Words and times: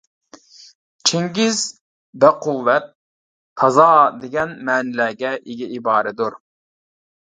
چىڭگىز 1.09 1.59
بەقۇۋۋەت، 2.25 2.89
تازا 3.63 3.89
دېگەن 4.27 4.59
مەنىلەرگە 4.73 5.39
ئىگە 5.41 5.73
ئىبارىدۇر. 5.79 6.45